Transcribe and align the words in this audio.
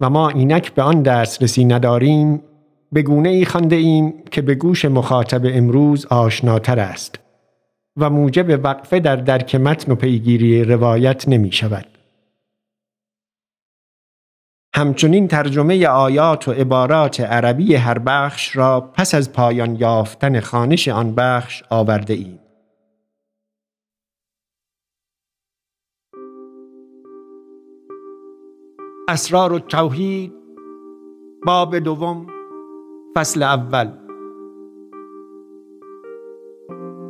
و 0.00 0.10
ما 0.10 0.28
اینک 0.28 0.74
به 0.74 0.82
آن 0.82 1.02
دسترسی 1.02 1.64
نداریم 1.64 2.42
به 2.92 3.02
گونه 3.02 3.28
ای 3.28 3.44
خانده 3.44 3.76
ایم 3.76 4.14
که 4.30 4.42
به 4.42 4.54
گوش 4.54 4.84
مخاطب 4.84 5.42
امروز 5.44 6.06
آشناتر 6.06 6.80
است 6.80 7.18
و 7.96 8.10
موجب 8.10 8.64
وقفه 8.64 9.00
در 9.00 9.16
درک 9.16 9.54
متن 9.54 9.92
و 9.92 9.94
پیگیری 9.94 10.64
روایت 10.64 11.28
نمی 11.28 11.52
شود. 11.52 11.86
همچنین 14.74 15.28
ترجمه 15.28 15.86
آیات 15.86 16.48
و 16.48 16.52
عبارات 16.52 17.20
عربی 17.20 17.74
هر 17.74 17.98
بخش 17.98 18.56
را 18.56 18.80
پس 18.80 19.14
از 19.14 19.32
پایان 19.32 19.76
یافتن 19.76 20.40
خانش 20.40 20.88
آن 20.88 21.14
بخش 21.14 21.62
آورده 21.70 22.14
ایم. 22.14 22.38
اسرار 29.10 29.52
و 29.52 29.58
توحید. 29.58 30.32
باب 31.46 31.78
دوم 31.78 32.26
فصل 33.14 33.42
اول. 33.42 33.88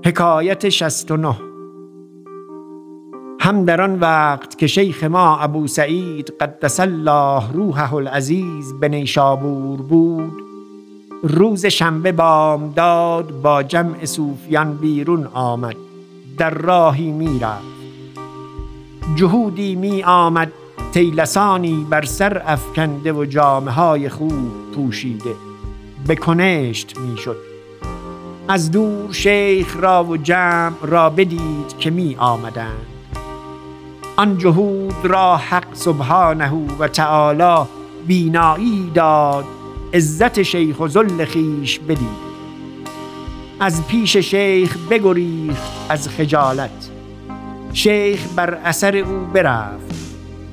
حکایت 0.05 0.69
69 0.69 1.37
هم 3.41 3.65
در 3.65 3.83
آن 3.83 4.01
وقت 4.01 4.59
که 4.59 4.67
شیخ 4.67 5.05
ما 5.05 5.39
ابو 5.39 5.67
سعید 5.67 6.31
قدس 6.41 6.81
الله 6.81 7.53
روحه 7.53 7.95
العزیز 7.95 8.75
به 8.81 8.89
نیشابور 8.89 9.83
بود 9.83 10.33
روز 11.23 11.67
شنبه 11.67 12.13
بامداد 12.13 13.41
با 13.43 13.63
جمع 13.63 14.05
صوفیان 14.05 14.75
بیرون 14.75 15.27
آمد. 15.27 15.77
در 16.39 16.51
راهی 16.51 17.13
می 17.13 17.39
رفت 17.39 17.79
جهودی 19.17 19.75
می 19.75 20.03
آمد 20.03 20.53
تیلسانی 20.93 21.87
بر 21.91 22.05
سر 22.05 22.43
افکنده 22.47 23.13
و 23.13 23.25
جامه 23.25 23.71
های 23.71 24.09
خوب 24.09 24.73
پوشیده. 24.75 25.35
به 26.07 26.17
کنشت 26.17 26.99
می 26.99 27.19
شد 27.19 27.37
از 28.49 28.71
دور 28.71 29.13
شیخ 29.13 29.77
را 29.77 30.05
و 30.05 30.17
جمع 30.17 30.77
را 30.83 31.11
بدید 31.11 31.79
که 31.79 31.91
می 31.91 32.17
آمدند 32.19 32.87
آن 34.17 34.39
جهود 34.39 34.95
را 35.05 35.37
حق 35.37 35.75
سبحانه 35.75 36.53
و 36.79 36.89
تعالی 36.89 37.69
بینایی 38.07 38.91
داد 38.95 39.45
عزت 39.95 40.43
شیخ 40.43 40.81
و 40.81 40.89
ذل 40.89 41.25
خیش 41.25 41.79
بدید. 41.79 42.29
از 43.61 43.87
پیش 43.87 44.17
شیخ 44.17 44.77
بگریخت 44.91 45.73
از 45.89 46.09
خجالت. 46.09 46.91
شیخ 47.73 48.27
بر 48.37 48.55
اثر 48.55 48.97
او 48.97 49.27
برفت. 49.33 50.08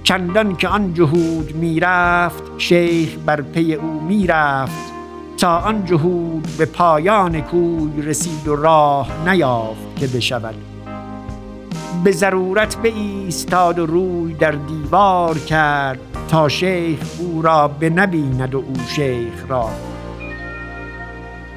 چندان 0.05 0.55
که 0.55 0.67
آن 0.67 0.93
جهود 0.93 1.55
می‌رفت 1.55 2.43
شیخ 2.57 3.09
بر 3.25 3.41
پی 3.41 3.73
او 3.73 4.01
می‌رفت. 4.01 4.93
تا 5.37 5.57
آن 5.57 5.85
جهود 5.85 6.47
به 6.57 6.65
پایان 6.65 7.41
کوی 7.41 8.01
رسید 8.01 8.47
و 8.47 8.55
راه 8.55 9.07
نیافت 9.27 9.95
که 9.95 10.07
بشود. 10.07 10.55
به 12.03 12.11
ضرورت 12.11 12.75
به 12.75 12.89
ایستاد 12.89 13.79
و 13.79 13.85
روی 13.85 14.33
در 14.33 14.51
دیوار 14.51 15.37
کرد 15.37 15.99
تا 16.27 16.49
شیخ 16.49 16.99
او 17.19 17.41
را 17.41 17.67
به 17.67 17.89
نبیند 17.89 18.55
و 18.55 18.57
او 18.57 18.73
شیخ 18.95 19.45
را. 19.47 19.69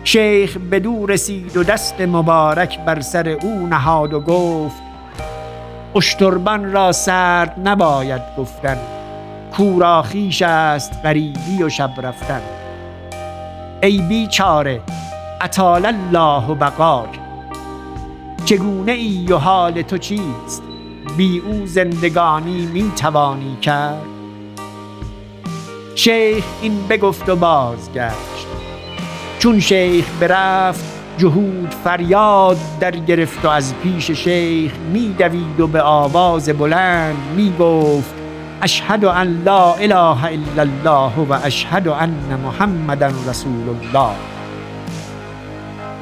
شیخ 0.04 0.56
به 0.70 0.81
دور 0.81 1.10
رسید 1.10 1.56
و 1.56 1.62
دست 1.62 2.00
مبارک 2.00 2.84
بر 2.84 3.00
سر 3.00 3.28
او 3.28 3.66
نهاد 3.66 4.14
و 4.14 4.20
گفت 4.20 4.88
اشتربان 5.97 6.72
را 6.72 6.93
سرد 6.93 7.60
نباید 7.65 8.22
گفتن. 8.38 8.78
کورا 9.56 10.03
خیش 10.03 10.43
است 10.43 10.93
غریبی 11.04 11.62
و 11.62 11.69
شب 11.69 11.91
رفتن. 12.03 12.41
ای 13.82 13.99
بیچاره 13.99 14.81
اطال 15.41 15.87
الله 15.87 16.47
و 16.47 16.54
بقاک. 16.54 17.09
چگونه 18.44 18.93
ای 18.93 19.26
و 19.32 19.37
حال 19.37 19.82
تو 19.82 19.99
چیست؟ 19.99 20.62
بی 21.16 21.38
او 21.38 21.66
زندگانی 21.66 22.66
می 22.66 22.93
توانی 22.97 23.56
کرد. 23.62 24.03
شیخ 25.94 26.44
این 26.62 26.87
بگفت 26.88 27.28
و 27.28 27.37
بازگشت. 27.37 28.47
چون 29.38 29.60
شیخ 29.60 30.06
برفت 30.20 30.97
جهود 31.18 31.74
فریاد 31.84 32.56
در 32.80 32.90
گرفت 32.90 33.44
و 33.44 33.48
از 33.48 33.74
پیش 33.82 34.10
شیخ 34.10 34.72
می 34.92 35.14
دوید 35.18 35.60
و 35.60 35.66
به 35.66 35.82
آواز 35.82 36.48
بلند 36.48 37.16
می 37.36 37.52
گفت 37.58 38.14
اشهد 38.62 39.04
ان 39.04 39.42
لا 39.44 39.74
اله 39.74 40.24
الا 40.24 40.62
الله 40.62 41.12
و 41.28 41.38
اشهد 41.44 41.88
ان 41.88 42.40
محمدا 42.44 43.06
رسول 43.06 43.68
الله. 43.68 44.14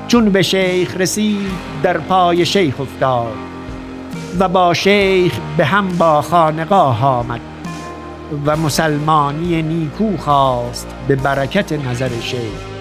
چون 0.09 0.31
به 0.31 0.43
شیخ 0.43 0.97
رسید 0.97 1.51
در 1.83 1.99
پای 1.99 2.47
شیخ 2.47 2.81
افتاد 2.81 3.35
و 4.39 4.49
با 4.49 4.75
شیخ 4.75 5.33
به 5.57 5.65
هم 5.65 5.89
با 5.89 6.23
خانقاه 6.23 7.05
آمد 7.05 7.41
و 8.47 8.57
مسلمانی 8.57 9.63
نیکو 9.63 10.17
خواست 10.17 10.95
به 11.09 11.17
برکت 11.17 11.73
نظر 11.73 12.11
شیخ. 12.21 12.76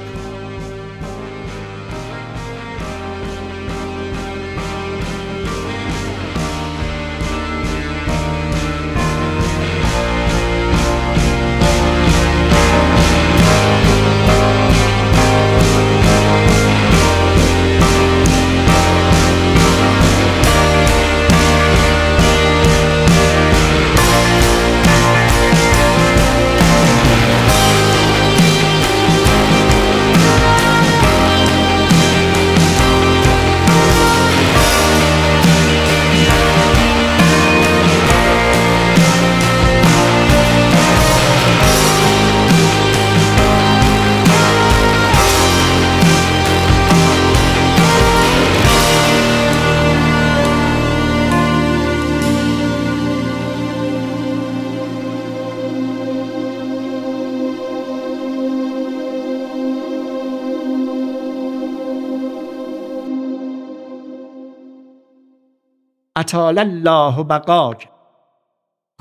اطال 66.18 66.60
الله 66.60 67.24
بقاک. 67.24 67.90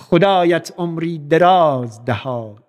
خدایت 0.00 0.72
عمری 0.78 1.18
دراز 1.18 2.04
دهاد. 2.04 2.63